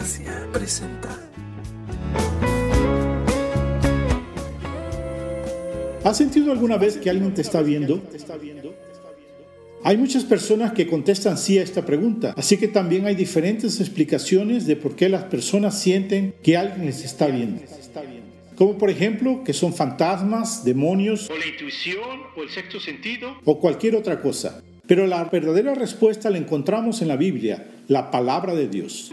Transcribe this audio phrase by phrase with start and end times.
[0.00, 1.10] gracia presenta.
[6.02, 8.02] ¿Has sentido alguna vez que alguien te está viendo?
[9.84, 14.66] Hay muchas personas que contestan sí a esta pregunta, así que también hay diferentes explicaciones
[14.66, 17.62] de por qué las personas sienten que alguien les está viendo.
[18.56, 23.36] Como por ejemplo que son fantasmas, demonios, o la intuición, o el sexto sentido.
[23.44, 24.62] o cualquier otra cosa.
[24.86, 29.12] Pero la verdadera respuesta la encontramos en la Biblia, la palabra de Dios.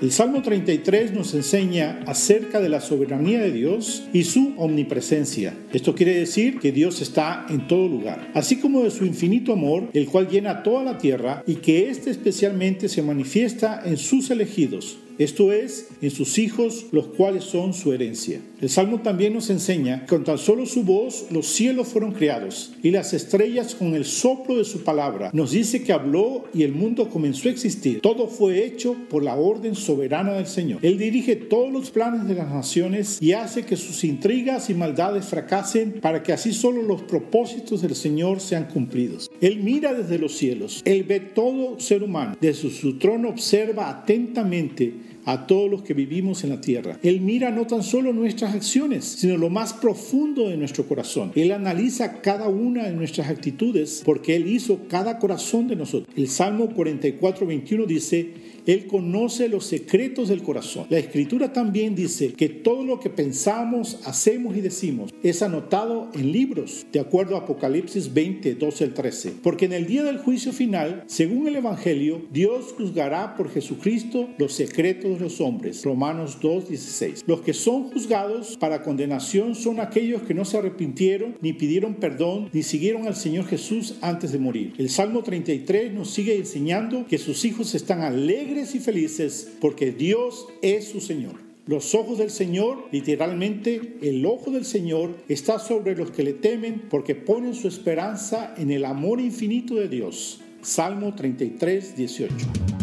[0.00, 5.54] El Salmo 33 nos enseña acerca de la soberanía de Dios y su omnipresencia.
[5.74, 9.90] Esto quiere decir que Dios está en todo lugar, así como de su infinito amor,
[9.92, 14.96] el cual llena toda la tierra y que éste especialmente se manifiesta en sus elegidos,
[15.20, 18.40] esto es, en sus hijos, los cuales son su herencia.
[18.58, 22.72] El Salmo también nos enseña que con tan solo su voz los cielos fueron creados
[22.82, 25.30] y las estrellas con el soplo de su palabra.
[25.34, 28.00] Nos dice que habló y el mundo comenzó a existir.
[28.00, 30.78] Todo fue hecho por la orden soberana del Señor.
[30.80, 35.26] Él dirige todos los planes de las naciones y hace que sus intrigas y maldades
[35.26, 39.30] fracasen para que así solo los propósitos del Señor sean cumplidos.
[39.42, 40.80] Él mira desde los cielos.
[40.86, 42.36] Él ve todo ser humano.
[42.40, 46.98] Desde su trono observa atentamente a todos los que vivimos en la tierra.
[47.02, 51.32] Él mira no tan solo nuestras acciones, sino lo más profundo de nuestro corazón.
[51.34, 56.14] Él analiza cada una de nuestras actitudes porque Él hizo cada corazón de nosotros.
[56.16, 58.30] El Salmo 44, 21 dice,
[58.66, 60.86] él conoce los secretos del corazón.
[60.90, 66.32] La escritura también dice que todo lo que pensamos, hacemos y decimos es anotado en
[66.32, 69.32] libros, de acuerdo a Apocalipsis 20, 12 al 13.
[69.42, 74.52] Porque en el día del juicio final, según el Evangelio, Dios juzgará por Jesucristo los
[74.52, 75.84] secretos los hombres.
[75.84, 77.24] Romanos 2, 16.
[77.26, 82.48] Los que son juzgados para condenación son aquellos que no se arrepintieron, ni pidieron perdón,
[82.52, 84.74] ni siguieron al Señor Jesús antes de morir.
[84.78, 90.46] El Salmo 33 nos sigue enseñando que sus hijos están alegres y felices porque Dios
[90.62, 91.50] es su Señor.
[91.66, 96.82] Los ojos del Señor, literalmente el ojo del Señor, está sobre los que le temen
[96.90, 100.40] porque ponen su esperanza en el amor infinito de Dios.
[100.62, 102.79] Salmo 33, 18.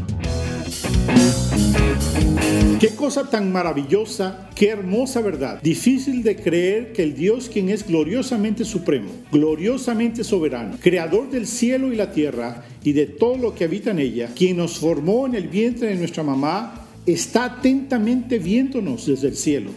[2.79, 5.59] Qué cosa tan maravillosa, qué hermosa verdad.
[5.63, 11.91] Difícil de creer que el Dios quien es gloriosamente supremo, gloriosamente soberano, creador del cielo
[11.91, 15.33] y la tierra y de todo lo que habita en ella, quien nos formó en
[15.33, 19.71] el vientre de nuestra mamá, está atentamente viéndonos desde el cielo,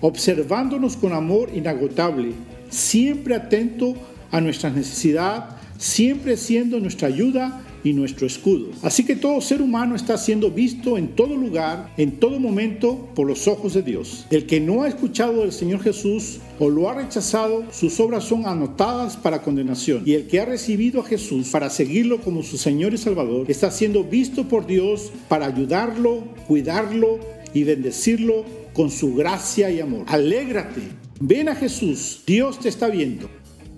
[0.00, 2.32] observándonos con amor inagotable,
[2.68, 3.94] siempre atento
[4.32, 8.68] a nuestra necesidad, siempre siendo nuestra ayuda y nuestro escudo.
[8.82, 13.26] Así que todo ser humano está siendo visto en todo lugar, en todo momento, por
[13.26, 14.26] los ojos de Dios.
[14.30, 18.46] El que no ha escuchado del Señor Jesús o lo ha rechazado, sus obras son
[18.46, 20.02] anotadas para condenación.
[20.04, 23.70] Y el que ha recibido a Jesús para seguirlo como su Señor y Salvador, está
[23.70, 27.18] siendo visto por Dios para ayudarlo, cuidarlo
[27.54, 30.04] y bendecirlo con su gracia y amor.
[30.08, 30.82] Alégrate,
[31.20, 33.30] ven a Jesús, Dios te está viendo.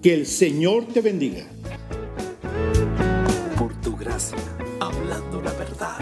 [0.03, 1.47] Que el Señor te bendiga.
[4.81, 5.99] Hablando la verdad